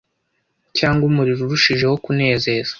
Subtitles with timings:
[0.77, 2.69] cyangwa umurimo urushijeho kunezeza